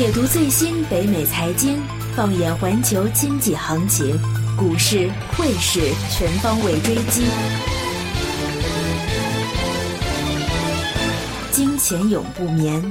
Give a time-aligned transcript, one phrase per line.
[0.00, 1.78] 解读最新北美财经，
[2.16, 4.18] 放眼环球经济行情，
[4.56, 7.26] 股市、汇市全方位追击，
[11.52, 12.82] 金钱永不眠。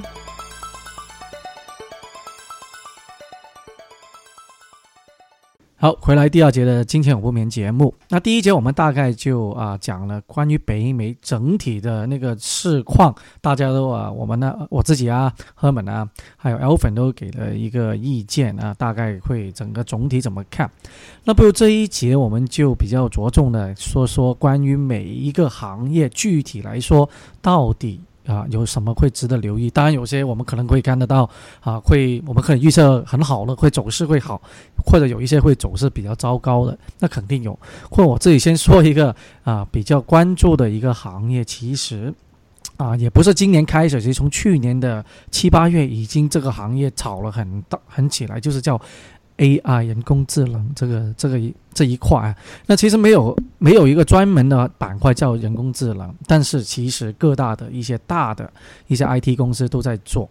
[5.82, 7.96] 好，回来第二节的金钱永不眠节目。
[8.10, 16.06] 那第一节我们大概就啊讲了关于北美整体的那个市况，大家都啊，我们呢，我自己啊，赫本啊，
[16.36, 20.70] 还有 L 粉都给了一个意见啊，大概会整个总体怎么看？
[21.24, 27.10] 那不如这一节我们就比较着重的说说关于每一个行业具体来说
[27.42, 28.02] 到底。
[28.30, 29.72] 啊，有什么会值得留意？
[29.72, 31.28] 当然，有些我们可能会看得到，
[31.62, 34.40] 啊，会我们可以预测很好的，会走势会好，
[34.86, 37.58] 或者有一些会走势比较糟糕的，那肯定有。
[37.90, 42.14] 或我自己先说一个啊，比较关注的一个行业，其实
[42.78, 48.80] 啊，也不是今年开始，其实从去年的七八月已经这个行业炒了很大很起来，就是叫。
[49.42, 49.86] A.I.
[49.86, 52.36] 人工智能这个这个一这一块啊，
[52.66, 58.52] 那其实没有没有一个专门的板块叫人工智能，但是其实各大的一些大的
[58.88, 59.34] 一些 I.T.
[59.38, 60.30] 公司都在做。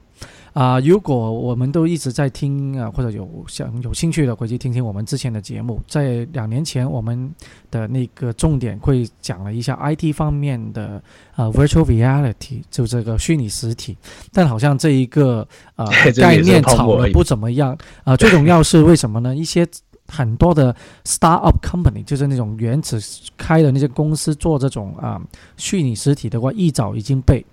[0.52, 5.80] 啊，如果我们都一直在听啊，或者有想有兴趣的，回去听听我们之前的节目。
[5.86, 7.32] 在两年前，我们
[7.70, 11.00] 的那个重点会讲了一下 IT 方面的
[11.36, 13.96] 啊，Virtual Reality，就这个虚拟实体。
[14.32, 15.46] 但好像这一个
[15.76, 15.86] 啊
[16.18, 18.16] 概念炒的不怎么样啊。
[18.16, 19.36] 最重要是为什么呢？
[19.36, 19.64] 一些
[20.08, 22.98] 很多的 Startup Company，就是那种原始
[23.36, 25.20] 开的那些公司做这种啊
[25.56, 27.44] 虚拟实体的话，一早已经被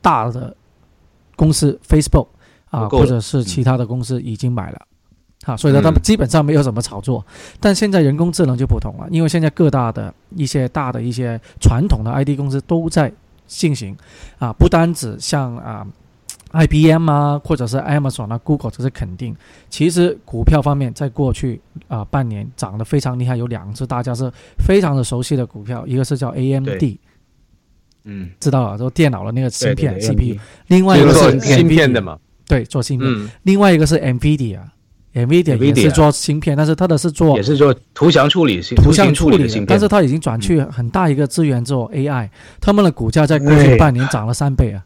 [0.00, 0.56] 大的
[1.36, 2.28] 公司 Facebook。
[2.70, 4.82] 啊，或者是其他的公司已经买了，
[5.44, 7.24] 啊，所以呢，他们基本上没有什么炒作。
[7.60, 13.12] 但现在人工智能就不同了，因为现在各大的一些大的一些传统的 ID 公司都在
[13.46, 13.96] 进行，
[14.40, 15.86] 啊，不单指像啊
[16.54, 19.36] ，IBM 啊，或者是 Amazon 啊，Google 这是肯定。
[19.68, 26.84] 其实股票方面，在过去啊半年涨得非常厉害，有两只大家是非常的熟悉的股票，一个是叫 AMD，
[28.04, 32.18] 嗯，知道了，就电脑的那个芯片 CPU，另外一个是芯片的嘛。
[32.46, 33.30] 对，做芯片。
[33.44, 39.66] 另外一个是 NVIDIA，NVIDIA 也是做芯片，但是它的是做也是做图像处理、图像处理的芯片。
[39.66, 42.28] 但是它已经转去很大一个资源做 AI，
[42.60, 44.84] 他们的股价在过去半年涨了三倍啊。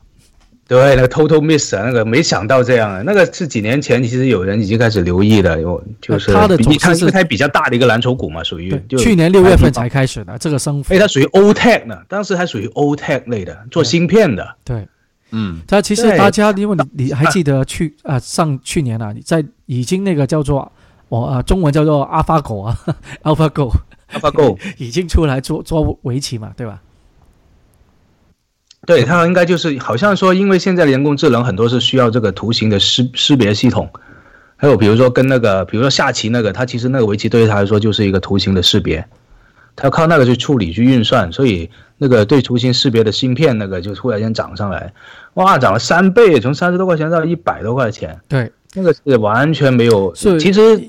[0.68, 10.94] 对，那个 Total Miss 啊，那个没想到这样啊，那个是几年前其实有人已经开始留意了，有就是它的它是它比较大的一个蓝筹股嘛，属于去年六月份才开始的这个升幅。
[10.94, 14.56] 哎，它属于 OTech 呢，当时还属于 OTech 类的，做芯片的。
[14.62, 14.86] 对。
[15.30, 20.72] 嗯，它其实大家，因为你你还记得去啊上去年啊，在已经那个叫做
[21.10, 22.78] 我啊中文叫做 AlphaGo 啊，
[23.24, 26.80] AlphaGo，AlphaGo 已经出来做做围棋嘛，对吧？
[28.88, 33.88] 对，它应该就是好像说，因为现在的人工智能很多是需要这个图形的识识别系统，
[34.56, 39.06] 还有比如说跟那个比如说下棋那个，它其实那个围棋对于它来说就是一个图形的识别。
[39.76, 44.92] 它要靠那个去处理、去运算，所以那个对图形识别的芯片那个就突然间涨上来，
[45.34, 48.18] 哇，涨了三倍，从三十多块钱到一百多块钱。
[48.26, 50.12] 对，那个是完全没有。
[50.14, 50.82] 其实，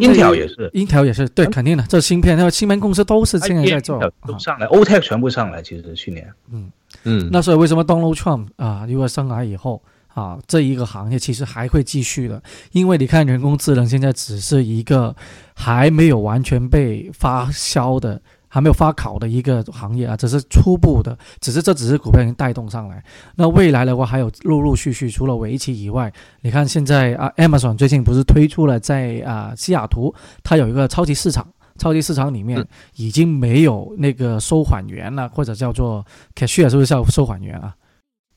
[0.00, 5.62] 英条也是，英条也是，对，肯定的，这芯片，那个芯片公司都是现在在做，都上来，OTEC 全部上来。
[5.62, 6.68] 其实去年，嗯
[7.02, 9.82] 嗯，那所以为什么 Donald Trump 啊，如果上来以后？
[10.14, 12.40] 啊，这一个行业其实还会继续的，
[12.70, 15.12] 因为你看人工智能现在只是一个
[15.56, 23.02] 还没有完全被发酵的、还没有发烤的一个行业啊，只是初步的，只是这只是股票已经带动上来。
[23.34, 26.12] 那未来的话，还有陆陆续续，除了围棋以外，
[26.42, 31.44] 你看现在啊，Amazon 最近不是推出了在啊西雅图，它有一个超级市场，
[31.78, 36.04] 超级市场里面已经没有那个收款员了，或者叫做
[36.34, 37.74] cashier，是不是叫收款员啊？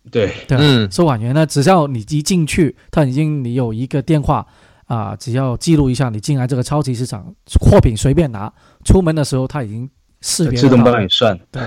[0.10, 4.48] 对对，嗯，收款员呢，只要你一进去，他已经你有一个电话
[4.86, 8.52] 啊，只要记录一下你进来这个超级市场，货品随便拿，
[8.86, 9.90] 出门的时候他已经
[10.22, 11.38] 识别自动帮你算。
[11.52, 11.62] 对，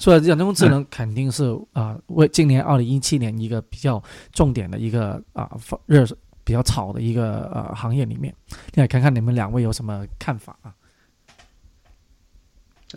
[0.00, 4.02] 所以人工智能肯定是啊，为今年二零一七年一个比较
[4.32, 5.50] 重点的一个啊
[5.84, 6.04] 热
[6.44, 8.34] 比较炒的一个呃行业里面，
[8.74, 10.72] 来看看你们两位有什么看法啊？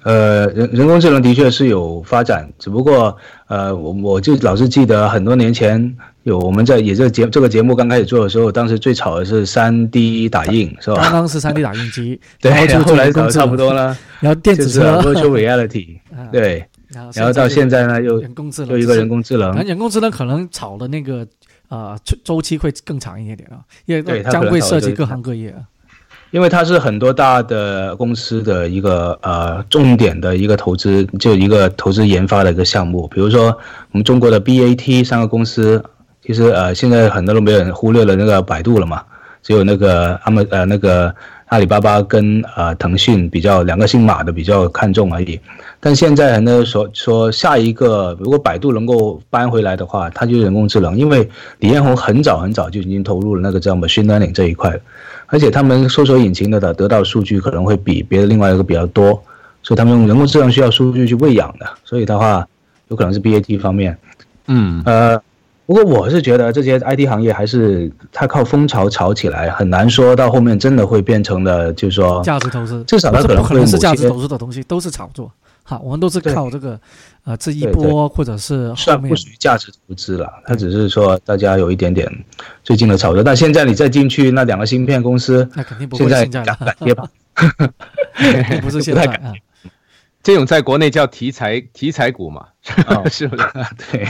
[0.03, 3.15] 呃，人人工智能的确是有发展，只不过
[3.47, 11.01] 呃，我我就老是记得很多年前有我们在也这节这个节目刚开始做的时候，当时最炒的是三 D 打印，是吧？
[11.01, 12.51] 刚刚是三 D 打印机， 对，
[12.83, 15.99] 后来搞差不多了，然后电子车，Virtual Reality，
[16.31, 16.65] 对，
[17.13, 21.25] 然后到现在呢又人工智能，又一个人工智能，人工智能可能炒的那个
[21.69, 25.63] 呃周期会更长一点点啊，因为将会涉及各行各业啊。
[26.31, 33.07] 因为它是很多大的公司的一个呃重点的一个投资，就一个投资研发的一个项目。
[33.07, 33.45] 比如说
[33.91, 35.81] 我们中国的 BAT 三个公司，
[36.25, 39.01] 其实呃，现在很多都没有人忽略了那个百度了嘛，
[39.41, 41.13] 只有那个阿么呃那个
[41.45, 45.39] 阿里巴巴跟呃腾讯比较两个姓马的比较看重而已。
[45.79, 51.29] 但现在很多人说说下一个，如果百度能够搬回来的话，它就是人工智能，因为
[51.59, 54.77] 李彦宏很早很早就已经投入了那个叫 machine learning 这一块，
[55.27, 59.21] 而且他们搜索引擎的得到数据可能会比别的另外一个比较多，
[59.63, 62.47] 所以他们用人工智能需要数据去喂养的，所以的话
[62.87, 63.97] 有可能是 BAT 方面，
[64.47, 65.21] 嗯呃。
[65.67, 75.31] 不过我是觉得这些 IT 行业还是它靠风潮炒起来，很难说到后面真的会变成了，就是说价值投资，至少它可能可能是价值投资的东西，都是炒作。
[75.67, 76.79] 好，我们都是靠这个，
[77.23, 82.07] 呃，这一波或者是算不属于价值投资了，它只是说大家有一点点
[82.63, 83.23] 最近的炒作。
[83.23, 87.09] 但现在你再进去那两个芯片公司，那肯定不会现在敢敢跌吧？
[88.61, 89.33] 不是现在啊。
[90.25, 92.47] 这种在国内叫题材题材股嘛，
[93.11, 93.43] 是不是？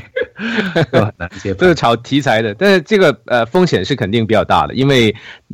[1.44, 5.12] 对， 都是炒题材的，但是这个呃风险是肯定比较大的，因为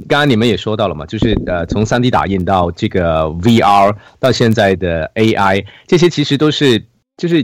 [0.08, 6.86] 刚刚你们也说到了嘛，就是呃从 3D 打印到这个 VR 到现在的 AI，这些其实都是
[7.18, 7.44] 就是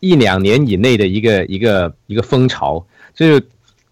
[0.00, 3.40] 一两年以内的一个一个一个风潮，就是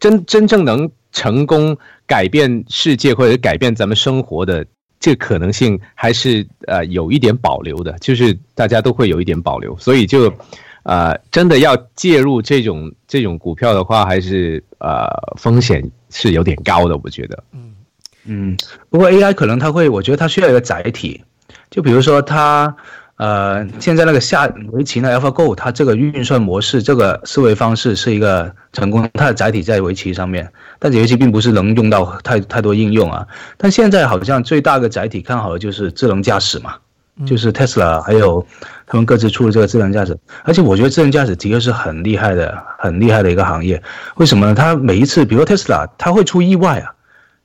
[0.00, 1.78] 真真正能成功
[2.08, 4.66] 改变世界或者改变咱们生活的。
[5.00, 10.33] 这可能性还是呃有一点保留的，就是大家都会有一点保留，所以就，
[10.83, 15.06] 呃，真的要介入这种这种股票的话，还是呃
[15.37, 17.45] 风险是有点高的，我觉得。
[17.53, 17.75] 嗯
[18.25, 18.56] 嗯，
[18.91, 21.23] 不过 AI 可能它会，我觉得它需要一个载体，
[21.71, 22.77] 就比如说它。
[23.19, 30.49] 呃，现在那个下围棋呢，AlphaGo，它这个运算模式，这个思维方式是一个成功，它的载体在围棋上面，
[30.79, 33.26] 但围棋并不是能用到太太多应用啊。
[33.56, 36.76] 但现在好像最大的载体看好的就是智能驾驶嘛，
[37.26, 38.47] 就是 Tesla 还有
[38.87, 43.82] 他们各自出的这个智能驾驶，而且我觉得智能驾驶的确是很厉害的，很厉害的一个行业。
[44.14, 44.55] 为什么呢？
[44.55, 46.94] 它每一次，比如 Tesla，它会出意外啊，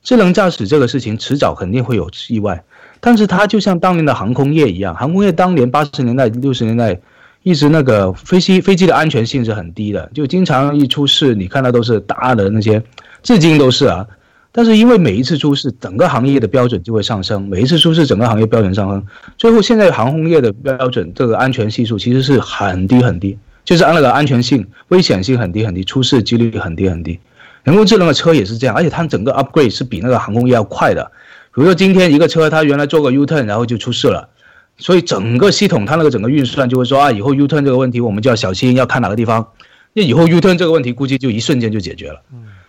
[0.04, 2.62] 智能驾驶这个事情迟早肯定会有意外。
[3.06, 6.98] 但是它就像当年的航空业一样，航空业当年八十年代、六十年代，
[7.42, 12.82] 一直那个飞机飞机的安全性是很低的，就经常一出事，你看到都是大的那些，
[13.22, 14.06] 至今都是啊。
[14.50, 19.06] 但是因为每一次出事，整个行业的标准就会上升，每一次出事，整个行业标准上升，
[19.36, 23.36] 最后现在航空业的标准这个安全系数其实是很低很低，
[23.66, 27.20] 就是按那个安全性、危险性很低很低，出事几率很低很低。
[27.64, 31.12] 人工智能的车也是这样，而且它整个 upgrade 是比那个航空业要快的。
[31.54, 34.28] 比如说今天一个车，它原来做个 U turn，然后就出事了，
[34.76, 39.46] 所以整个系统它那个整个运算就会说啊，以后 U turn 这个问题我们就要小心，要看哪个地方。
[39.92, 42.20] 那以后 U turn 这个问题估计就一瞬间就解决了。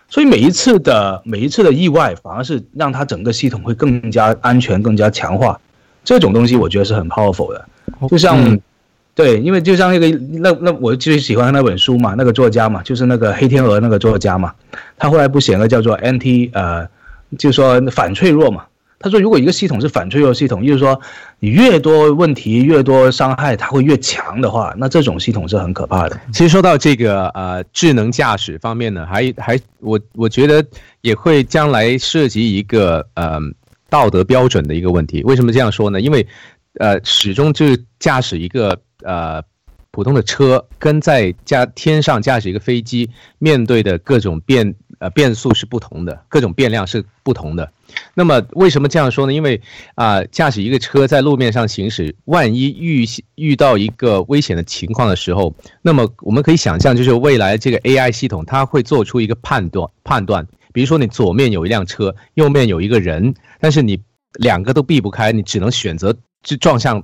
[0.08, 5.60] 所以每一次的每一次的意外，反而是让它整个系统会更加安全、更加强化。
[6.04, 7.66] 这种东西我觉得是很 powerful 的。
[8.08, 8.60] 就像，
[9.16, 10.08] 对，因为就像那个
[10.40, 14.54] 那那我最喜欢那本书嘛，那个作家嘛，就是那个黑天鹅那个作家嘛，
[14.96, 16.88] 他后来不写了叫做 anti 呃，
[17.40, 18.64] 就说反脆弱嘛。
[19.00, 21.00] 他说：“如果一个系统是反脆弱系统，就是说
[21.40, 26.20] 你越多问题、越多伤害，它会越强的话，那这种系统是很可怕的。
[26.32, 30.66] 其实说到这个呃智能驾驶方面呢，还还我我觉得
[31.02, 33.38] 也会将来涉及一个呃
[33.90, 35.22] 道德标准的一个问题。
[35.24, 36.00] 为什么这样说呢？
[36.00, 36.26] 因为
[36.80, 39.44] 呃始终就是驾驶一个呃
[39.92, 43.10] 普通的车，跟在驾天上驾驶一个飞机，
[43.40, 44.74] 面对的各种变
[45.10, 47.72] 变速是不同的，各种变量是不同的。”
[48.14, 49.34] 那么为什么这样说呢？
[49.34, 49.62] 因为
[49.96, 60.46] 啊，驾驶一个车在路面上行驶，万一遇遇到一个危险的情况的时候，那么我们可以想象，就是未来这个 AI 系统它会做出一个判断判断。
[60.74, 64.02] 比如说你左面有一辆车，右面有一个人，但是你
[64.40, 66.14] 两个都避不开，你只能选择
[66.44, 67.02] 去撞向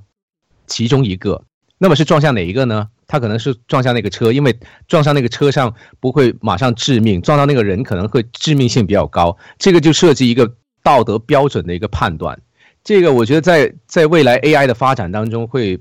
[0.67, 1.41] 其中一个。
[1.81, 2.87] 那么是撞向哪一个呢？
[3.07, 4.57] 他可能是撞向那个车，因为
[4.87, 9.35] 撞上那个车上不会马上致命，撞到那个人可能会致命性比较高。
[9.57, 10.55] 这个就涉及一个。
[10.83, 12.41] 道德标准的一个判断，
[12.83, 15.79] 这个我觉得在在未来 AI 的发展当中会，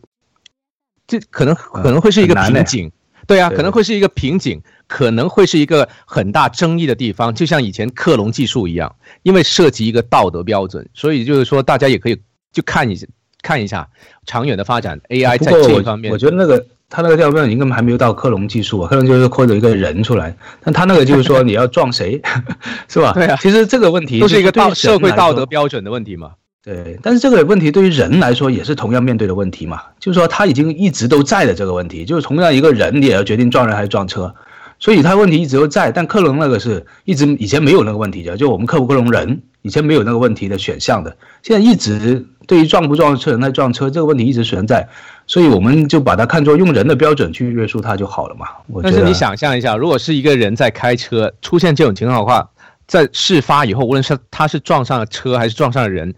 [1.07, 2.93] 这可能可能会是一个瓶颈，
[3.27, 12.21] 对啊，可能会是一个瓶颈，可能会是一个很大争议的地方，就像以前克隆技术一样，因为涉及一个道德标准，所以就是说大家也可以
[12.53, 13.07] 就看一下
[13.43, 13.89] 看一下
[14.27, 16.67] 长远的发展 AI 在这方面，我觉得那个。
[16.93, 22.21] 他那个调标应该还没有到克隆技术啊，克隆就是扩了一个人出来，但他那个就是说你要撞谁，
[22.91, 23.13] 是吧？
[23.13, 26.33] 对啊，其实这个问题都是一个道社会道德标准的问题嘛。
[26.65, 34.35] 对，但是这个问题对于人来说也是同样面对的问题嘛，就是说他已经一直都在的这个问题，就是同样一个人你也要决定撞人还是撞车，
[34.81, 35.93] 所以他问题一直都在。
[35.93, 44.89] 但克隆那个是一直以前没有那个问题的，就我们克不克隆人以前没有那个问题的选项的，现在一直对于撞不撞车、人在撞车这个问题一直存在，
[45.27, 48.47] 所以我们就把它看作用人的标准去约束它就好了嘛。
[48.69, 52.51] 我但是你想象一下，如果是一个人在开车出现这种情况的话，
[52.87, 56.15] 在事发以后，无论是他是撞上了车还是撞上了人，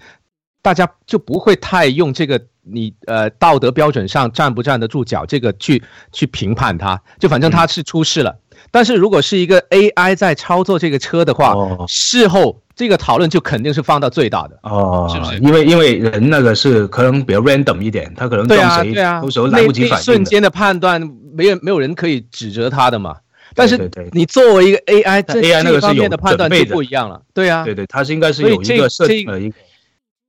[0.62, 5.82] 大家就不会太用这个你呃道德标准上站不站得住脚这个去
[6.12, 8.38] 去评判他，就反正他是出事了。
[8.70, 14.58] 但是如果是一个 AI 在操作这个车的话，哦事后这个讨论就肯定是放到最大的。
[14.62, 20.02] 哦，是不是因为因为人那个是可能比较 random 一点，他可能对啊，对啊，有时候来不及反应的。
[20.02, 21.00] 瞬间的判断，
[21.34, 23.16] 没有没有人可以指责他的嘛。
[23.54, 27.20] 但是你作为一个 AI，那这 AI 那个方面有的判断就不一样了。
[27.34, 29.56] 对啊，对对，他是应该是有一个设这定的一个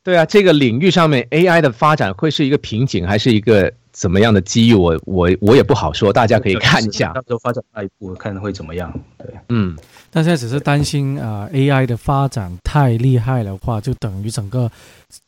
[0.03, 4.73] 对啊，这个领域上面 AI 的发展会是一个瓶颈，还是一个怎么样的机遇？
[4.73, 7.21] 我我我也不好说，大家可以看一下到。
[7.21, 8.91] 时候发展下一步看会怎么样。
[9.17, 9.77] 对，嗯，
[10.09, 14.69] 但现在只是担心啊、呃 AI 的发展太厉害的话，就等于整个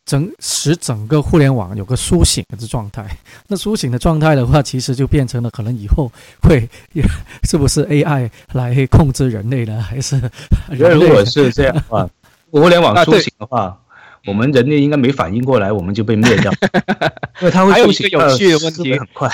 [0.04, 3.06] 整使整个互联网有个苏醒的状态。
[3.48, 6.68] 那苏醒的状态的话，其实就变成了可能以后会
[7.48, 9.80] 是不是 AI 来控制人类呢？
[9.82, 10.20] 还是
[10.72, 12.10] 如果是这样的话，
[12.52, 13.80] 互联网苏醒的话，
[14.26, 16.52] 我们人类应该没反应过来，我们就被灭掉，
[17.42, 19.30] 因为它会还有一个有趣的问题很快。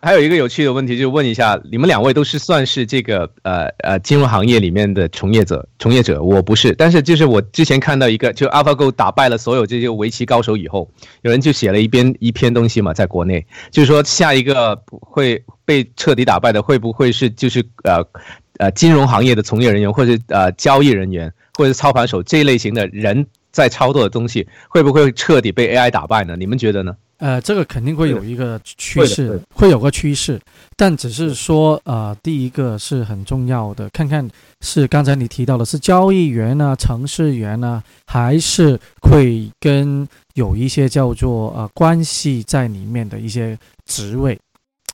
[0.00, 6.72] 还有一个有趣的问题，就是问一下，你们两位都是算是这个呃呃金融行业里面的从业者，从业者，我不是。
[6.74, 10.88] 但是就是我之前看到一个，就 AlphaGo 打败了所有这些围棋高手以后，
[11.22, 18.00] 有人就写了一篇一篇东西嘛，在国内，就是说下一个会被彻底打败的，会不会是就是呃
[18.58, 26.36] 呃金融行业的从业人员，或者呃交易人员，或者操盘手这一类型的人在操作的东西，会不会彻底被 AI 打败呢？
[26.36, 26.96] 你们觉得呢？
[27.18, 30.40] 呃，这个肯定会有一个趋势会有个趋势，
[30.76, 34.28] 但只是说，呃，第一个是很重要的，看看
[34.60, 44.38] 是刚才你提到的是交易员呢、城市员呢，还是会跟有一些叫做呃关系在里面的一些职位。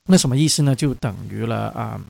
[0.07, 0.73] 那什么意思呢？
[0.73, 2.01] 就等于了啊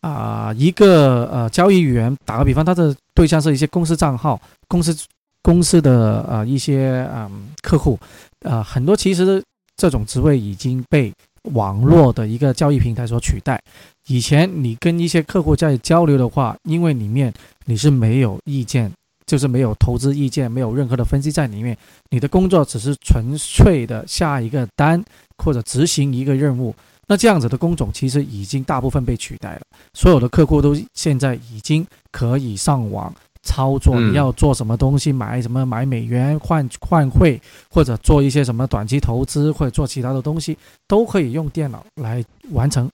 [0.00, 4.96] 啊、一个呃交易员，打个比方，他的对象是一些公司账号、公司
[5.42, 7.98] 公司的呃一些嗯客户，
[8.40, 9.42] 呃很多其实
[9.76, 11.12] 这种职位已经被
[11.52, 13.60] 网络的一个交易平台所取代。
[14.08, 17.32] 以前你跟一些客户在交流的话，因为里面
[17.64, 18.90] 你是没有意见，
[19.26, 21.76] 就是没有投资意见，没有任何的分析在里面，
[22.10, 25.02] 你的工作只是纯粹的下一个单
[25.38, 26.74] 或者执行一个任务。
[27.06, 29.62] 那这样子的工种其实已经大部分被取代了，
[29.94, 40.56] 所有的客户都现在已经可以上网操作，嗯你要做什么东西，买什么买美元换换汇，或者做一些什么短期投资，或者做其他的东西，
[40.86, 42.88] 都可以用电脑来完成。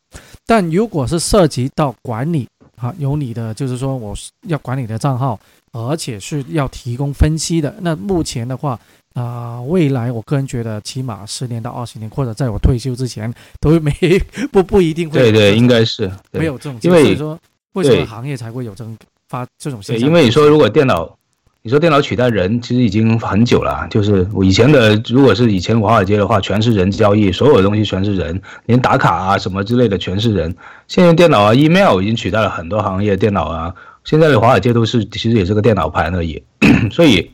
[0.47, 5.38] 但如果是涉及到管理，啊，有你的就是说我是要管理的账号，
[5.73, 8.79] 而且是要提供分析的，那目前的话。
[9.17, 13.91] 啊、未来我个人觉得，起码十年到二十年，或者在我退休之前，都没
[14.53, 17.38] 不不一定会对对，应该是没有这种机因为会，所以说
[17.73, 18.95] 为什么行业才会有这种
[19.28, 20.09] 发这种对，现象？
[20.09, 21.16] 因为你说如果电脑，
[21.62, 23.87] 你说电脑取代人，其实已经很久了。
[23.90, 30.54] 就是我以前的，如果是以前华尔街的话，全是人交易，所有的东西全是人，连打卡啊什么之类的全是人。
[30.87, 36.40] 现在电脑啊，email 已经取代了很多行业，电脑啊，现在的华尔街都是其实也是个电脑盘而已。
[36.92, 37.30] 所以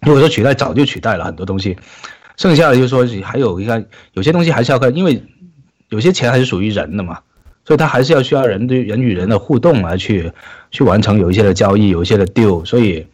[0.00, 1.76] 如果说取代，早就取代了很多东西。
[2.38, 3.84] 剩下的就是说还有一个
[4.14, 5.22] 有些东西还是要看，因为
[5.90, 7.18] 有些钱还是属于人的嘛。
[7.64, 10.30] 所以它还是要需要人对人与人的互动来去
[10.70, 13.06] 去完成有一些的交易，有一些的 deal，所以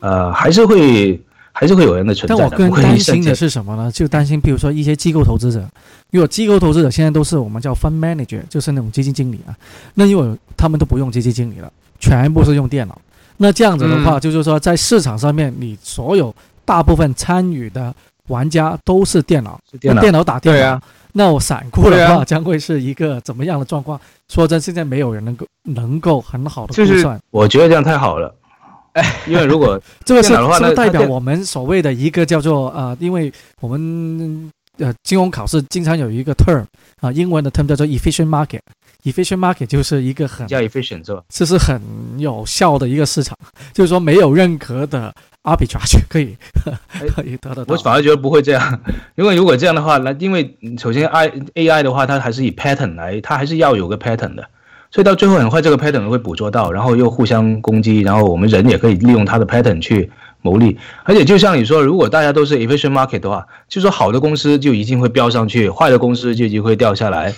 [0.00, 1.20] 呃还是会
[1.52, 3.90] 还是会有人的存在的，但我更担心的是什么呢？
[3.90, 5.64] 就担心，比如说一些机构投资者，
[6.10, 9.56] 如果机构投资者现在都是我们叫 fund manager，就是那种基金经理啊。
[9.94, 13.00] 那因为他们都不用基金经理了，全部是用电脑。
[13.36, 16.34] 那这样子的话，嗯就是说在市场上面，你所有
[16.64, 17.94] 大部分参与的
[18.28, 20.80] 玩家都是电脑，是电脑电脑打电脑。
[21.12, 24.00] 那我散户的话，将会是一个怎么样的状况？
[24.28, 27.20] 说真，现在没有人能够能够很好的 就是估算。
[27.30, 28.34] 我觉得这样太好了，
[29.28, 30.34] 因为如果这个是
[30.74, 36.64] 代表我们所谓的一个叫做呃，因为我们呃金融考试经常有一个 term
[37.00, 38.60] 啊、英文的 term 叫做 efficient market。
[39.04, 41.22] Efficient market 就是一个很比较 efficient 是吧？
[41.28, 41.80] 这是很
[42.18, 43.36] 有效的一个市场，
[43.72, 46.36] 就是说没有任何的 arbitrage 可以
[47.14, 47.76] 可以得得到我。
[47.82, 48.80] 反而觉得不会这样，
[49.16, 54.48] 因为如果这样的话，那因为首先 I A I 的话，它还是以 pattern 来，它还是要有个 pattern 的，
[54.90, 60.78] 所以到最后很快这个 pattern 会捕捉到，然后又互相攻击，然后我们人也可以利用它的 pattern 去牟利。
[61.02, 67.34] 而且就像你说，如果大家都是 efficient market 的话，就说好的公司就一定会飙上去，坏的公司就一定会掉下来。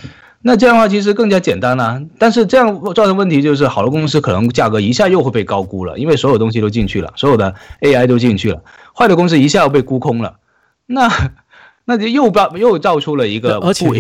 [0.46, 2.00] 那这样的话其实更加简单了。
[2.20, 8.62] 但是这样造成问题就是，好的公司可能价格一下又会被高估了，因为所有东西都进去了，所有的 AI 都进去了，
[8.96, 10.36] 坏的公司一下又被估空了。
[10.86, 11.08] 那
[11.88, 13.95] 那就又造又造出了一个而且我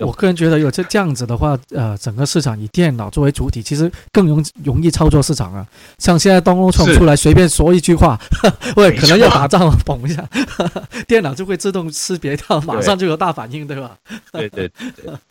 [0.00, 5.64] 我个人觉得，有这这样子的话，呃，整个市场以电脑作为主体，其实更容容易操作市场啊。
[5.98, 8.18] 像现在 Donald Trump 出来随便说一句话，
[8.76, 10.28] 喂，可能要打仗了，嘣一下，
[11.06, 13.92] 电脑就会自动识别到，马上就有大反应，对吧？
[14.32, 14.70] 对对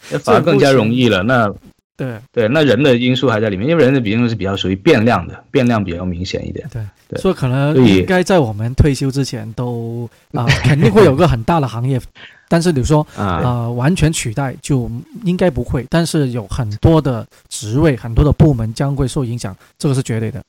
[0.10, 1.22] 对， 反而更加容易了。
[1.24, 1.54] 那
[2.00, 6.66] 对对，那人的因素还在里面，因为人的比重是比较属于变量的，变量比较明显一点。
[6.72, 12.00] 对，对所以可能应该在我们退休之前都啊、肯定会有个很大的行业，
[12.48, 14.90] 但是比如说 啊，呃，完全取代就
[15.26, 20.42] 应该不会，但是有很多的职位、很多的部门将会受影响，这个是绝对的。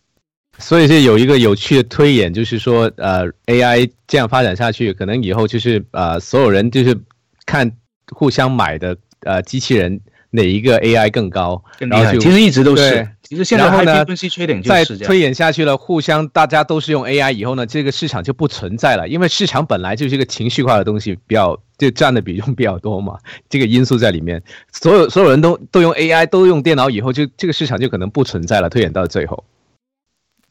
[0.59, 6.95] 所以是有一个有趣的推演，就是说，呃，AI 这样发展下去，可能以后就是呃，所有人就是
[7.47, 7.71] 看
[8.11, 9.99] 互相买的呃机器人
[10.31, 13.09] 哪一个 AI 更高，更厉害，然后就其实一直都是。
[13.23, 15.07] 其实现在然后呢 frequency trading 就再是这样。
[15.07, 23.17] 推演下去了，互相大家都是用 AI 以后呢，这个市场就不存在了，因为市场本来就是一个情绪化的东西，比较就占的比重比较多嘛，
[23.49, 29.45] 这个因素在里面，所有所有人都都用 AI，都用电脑以后，就这个市场就可能不存在了，推演到最后。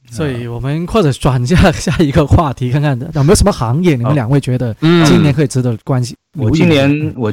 [0.09, 6.15] 所以我们或者转下下一个话题，看看有没有什么行业你们两位觉得嗯今年可以值得关心？
[6.38, 7.31] 我今年我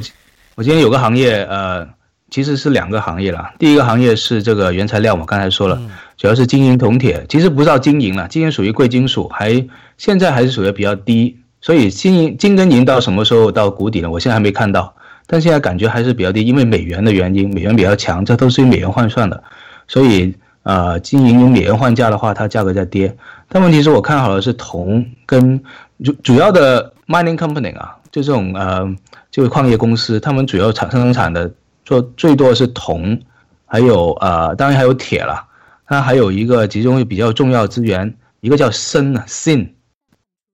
[0.55, 1.87] 我今天有个行业，呃，
[2.29, 3.53] 其实是两个行业啦。
[3.57, 9.65] 第一个行业是这个原材料，我刚才说了，嗯主要是金银铜铁，其实不叫金银了，金银属于贵金属，还
[9.97, 14.09] 现在还是属于比较低，所以金银金跟银到什么时候到谷底呢？
[14.09, 14.93] 我现在还没看到，
[15.27, 19.43] 但现在感觉还是比较低，因为美元的原因，美元比较强，这都是用美元换算的，
[19.87, 23.15] 所以呃，金银用美元换价的话，它价格在跌。
[23.47, 25.61] 但问题是我看好的是铜跟
[26.03, 28.85] 主主要的 mining company 啊，就这种呃，
[29.31, 31.49] 就是矿业公司，他们主要产生产的
[31.87, 33.17] 做最多的是铜，
[33.65, 35.47] 还有呃，当然还有铁了。
[35.85, 39.73] 它还有一个其中比较重要的资源，一个叫砷啊锌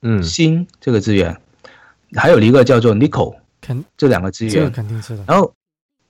[0.03, 1.35] 嗯锌这个资源，
[2.15, 4.71] 还有一个叫做 nickel 肯这两个资这个源。
[4.71, 5.23] 肯定是的。
[5.27, 5.51] 然后，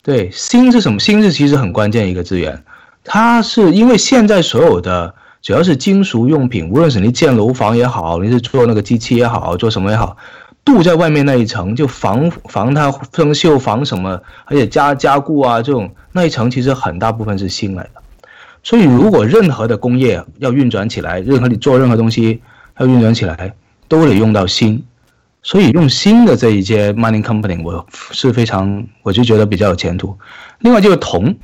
[0.01, 0.99] 对锌是什么？
[0.99, 2.61] 锌是其实很关键一个资源，
[3.05, 10.17] 它是因为现在所有的只要是金属用品，无论是你建楼房也好，你是做那个机器也好，做什么也好，
[10.65, 18.01] 镀在外面那一层就防防它生锈，防什么，而且加加固啊这种那一层其实很大部分是锌来的。
[18.63, 22.41] 所以如果任何的工业要运转起来，任何你做任何东西
[22.79, 23.53] 要运转起来，
[23.87, 24.81] 都得用到锌。
[25.45, 30.17] 所以用锌的这一些 mining company，我是非常，我就觉得比较有前途。
[30.59, 31.35] 另外就是铜，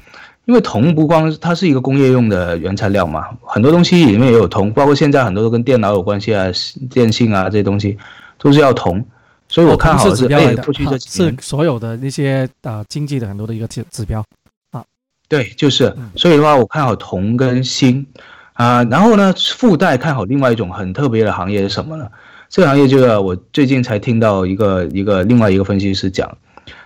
[0.46, 6.46] 因为铜不光它是一个工业用的原材料嘛，很多东西里面也有铜，包括现在很多都跟电脑有关系啊、
[6.90, 7.98] 电信啊这些东西
[8.40, 9.06] 都是要铜。
[9.48, 11.36] 所以我看好是的是，哎，指标来的，过去这几年。
[11.36, 14.24] 是所有的那些啊、经济的很多的一个指指标。
[14.72, 14.84] 啊。
[15.28, 15.94] 对，就是。
[15.98, 18.06] 嗯，所以的话，我看好铜跟锌，
[18.54, 22.08] 啊、然后呢，附带看好另外一种很特别的行业是什么呢？
[22.50, 26.36] 这个行业就是我最近才听到一个一个另外一个分析师讲，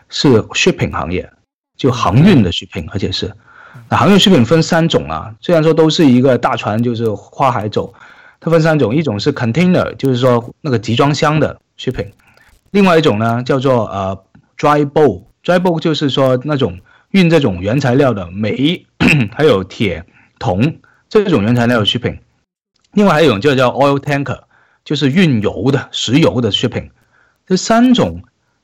[0.09, 1.31] 是 shipping 行业，
[1.77, 3.33] 就航运的 shipping，而且是，
[3.87, 7.93] 那航运 shipping 分三种啊，虽然说都是一个大船，就是花海走，
[8.43, 12.09] 它分三种，一种是 container，就是说那个集装箱的 shipping，
[12.71, 14.21] 另外一种呢叫做呃
[14.57, 16.77] dry bulk，dry bulk 就是说那种
[17.11, 18.85] 运这种原材料的煤，
[19.31, 20.03] 还有铁、
[20.39, 20.75] 铜
[21.07, 22.17] 这种原材料的 shipping。
[22.91, 24.41] 另外还有一种就叫 oil tanker，
[24.83, 26.89] 就是运油的、石油的 shipping。
[27.47, 28.23] 这三种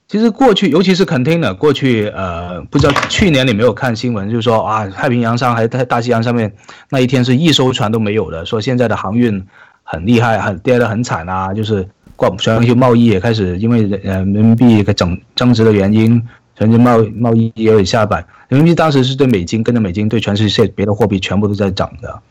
[0.10, 6.54] 其实过去，尤其是 container，过去呃，不知道去年你没有看新闻，就是说啊，太平洋上还是在大西洋上面
[6.90, 9.46] 那一天是一艘船都没有的，说现在的航运
[9.92, 11.84] 很厉害，很跌得很惨啊，就是
[12.16, 16.22] 挂全球贸易也开始因为呃人民币的整增值的原因，
[16.56, 18.24] 全球贸贸易也有点下摆。
[18.50, 22.22] 人民币当时是对美金跟着美金对全世界别的货币全部都在涨的，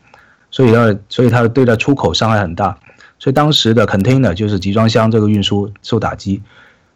[0.49, 2.77] 所以呢，所以它对它出口伤害很大。
[3.17, 6.41] 所以当时的 container 就是集装箱这个运输受打击。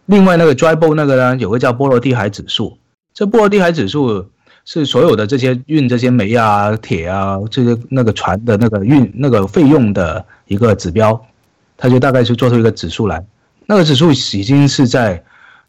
[0.06, 2.78] 另外那个 dry bulk 那个呢，有个叫波罗的海指数，
[3.14, 4.28] 这波罗的海指数
[4.66, 11.26] 是所有的这些运这些煤啊、铁啊这些那个船的那个运那个费用的一个指标，
[11.78, 13.24] 它就大概是做出一个指数来。
[13.66, 15.24] 那个指数已经是在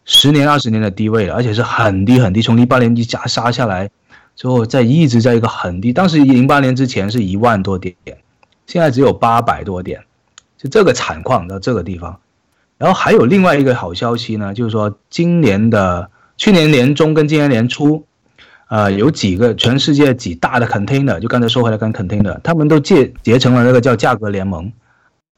[0.04, 3.90] 十年、二十年的低位了，而且是很低很低，从零八年一加杀下来
[4.36, 5.92] 之后，在一直在一个很低。
[5.92, 7.94] 当时零八年之前是一万多点，
[8.66, 10.00] 现在只有八百多点，
[10.58, 12.18] 就这个惨况到这个地方。
[12.76, 18.04] 然后还有另外一个好消息呢，就是说今年的去年年中跟今年年初，
[18.74, 24.72] 呃，有几个全世界几大的 container，就刚才说回来跟 container，他们都结结成了那个叫价格联盟，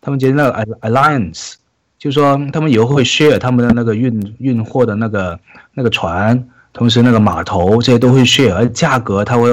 [0.00, 1.52] 他们结成那个 alliance，
[1.98, 5.38] 就是说他们以后会 share 他们的那个运运货的那个
[5.74, 9.50] 那个船，同时那个码头这些都会 share，而价格他会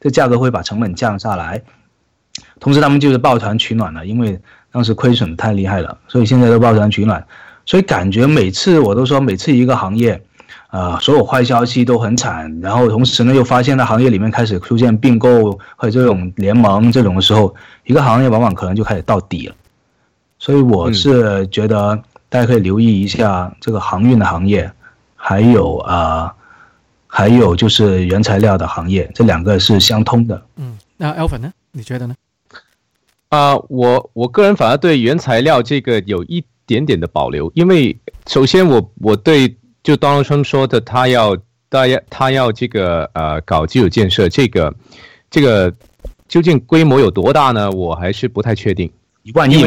[0.00, 1.62] 这价格会把成本降下来，
[2.58, 4.40] 同时他们就是抱团取暖了，因为
[4.72, 7.22] 当时亏损太厉害了，所以现在都抱团取暖，
[7.66, 10.22] 所以感觉每次我都说每次一个行业。
[10.68, 19.54] 啊，所有坏消息都很惨，然后同时呢，又发现，在行业里面开始出现并购和这种联盟这种的时候，一个行业往往可能就开始到底了。
[20.38, 21.96] 所以我是觉得
[22.28, 24.70] 大家可以留意一下这个航运的行业，
[25.14, 26.34] 还有啊，
[27.06, 30.42] 还有就是原材料的行业，这两个是相通的。
[30.56, 31.52] 嗯，那 Alvin 呢？
[31.70, 32.14] 你觉得呢？
[33.28, 39.56] 啊，我我个人反而对原材料这个有一点点的保留，因为首先我我对。
[39.86, 41.36] 就 Donald Trump 说的，他要，
[41.70, 44.74] 他要，他要这个呃搞基础建设，这个，
[45.30, 45.72] 这个
[46.26, 47.70] 究竟规模有多大呢？
[47.70, 48.90] 我还是不太确定。
[49.22, 49.62] 一万亿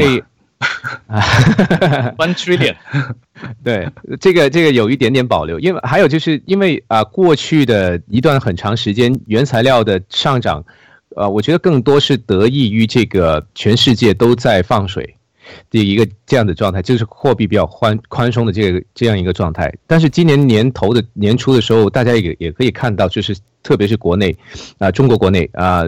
[2.17, 2.75] ，One trillion，
[3.63, 10.62] 对，这个这个有一点点保留，因为还有就是因为啊，过去的一段很长时间，原材料的上涨，
[11.15, 15.15] 呃，我觉得更多是得益于这个全世界都在放水。
[15.69, 19.73] 的一个这样的状态，就是货币比较宽宽松的这个这样一个状态。
[19.88, 24.35] 但是今年年头的年初的时候，大家也也可以看到，就是特别是国内
[24.77, 25.83] 啊，中国国内啊，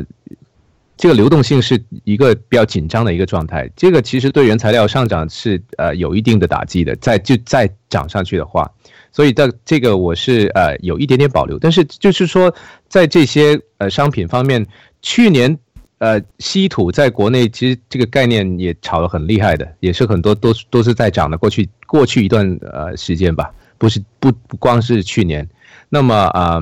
[0.97, 3.69] 这个流动性是一个比较紧张的一个状态。
[3.76, 8.69] 这个其实对原材料上涨是呃有一定的打击的，再就再涨上去的话，
[9.12, 11.58] 所以这这个我是呃有一点点保留。
[11.58, 12.54] 但是就是说，
[12.88, 14.65] 在这些呃商品方面，
[15.02, 15.58] 去年。
[16.02, 21.38] 呃，稀土在国内其实这个概念也炒得很厉害的，也是很多都都是在涨的。
[21.38, 25.48] 过去过去一段呃时间吧，不是不不光是去年。
[25.90, 26.60] 那么啊，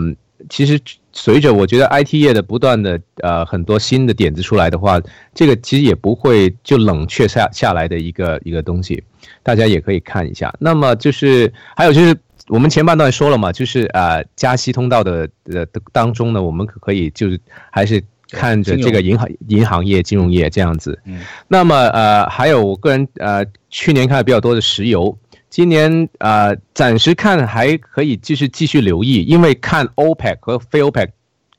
[0.50, 0.78] 其实
[1.14, 5.00] 随着我觉得 IT 业的不断的呃很多新的点子出来的话，
[5.34, 9.02] 这个其实也不会就冷却下下来的一个一个东西，
[9.42, 10.54] 大家也可以看一下。
[10.60, 12.14] 那么就是还有就是
[12.50, 17.40] 我们前半段说了嘛，就是啊加息通道的呃当中呢，我们可可以就是
[17.72, 18.04] 还是。
[18.32, 25.18] 看着这个银行、银行业、金融业这样子，嗯，那么呃，还有我个人呃，去年看的比较多的石油，
[25.50, 31.10] 今年呃，暂时看还可以继续继续留意，因为看 OPEC 和非 OPEC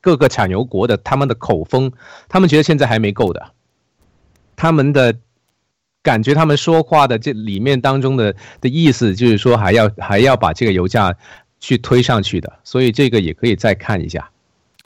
[0.01, 1.91] 各个产油国的他们的口风，
[2.29, 3.51] 他们觉得现在还没够的，
[4.55, 5.17] 他们的
[6.03, 11.15] 感觉，他们说话的这里面当中的的意思就是说还要还要把这个油价
[11.59, 14.30] 去推上去的，所以这个也可以再看一下。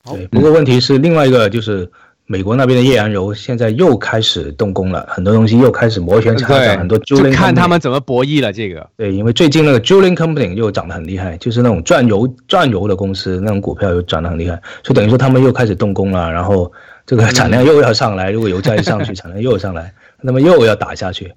[0.05, 1.91] 对，不过问题是另外一个，就是
[2.27, 8.53] 美国那边的页岩油现在又开始动工了，很多东西又开始摩拳擦掌，很多就看他们怎么博弈了。
[8.53, 16.71] 这个对，因为最近那个 Julian Company 又涨得很厉害，就是那种钻油钻油的公司，那种股票又涨得很厉害，就等于说他们又开始动工了，然后
[17.07, 21.33] 这个产量又要上来，如果油价一上去， 产量又上来，那么又要打下去，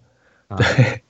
[0.57, 0.65] 对。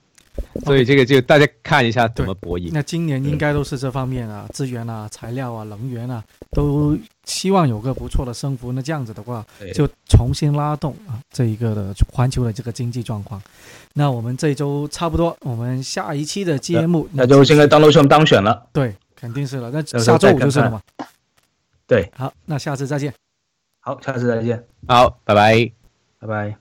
[0.65, 2.69] 所以这个就大家看一下怎么博弈。
[2.71, 6.95] 那今年应该都是这方面啊，资源啊、材料啊、能源啊，都
[7.27, 8.71] 希望有个不错的升幅。
[8.71, 13.39] 那这样子的话，就重新拉动啊这一个的环球的这个经济状况。
[13.93, 18.67] 那我们这周差不多，我们下一期的节目，那就现在当 o n 当选了。
[18.73, 19.69] 对，肯定是了。
[19.69, 20.81] 那下周五就是了嘛。
[21.85, 23.13] 对，好，那下次再见。
[23.81, 24.65] 好，下次再见。
[24.87, 25.71] 好，拜拜，
[26.19, 26.57] 拜拜。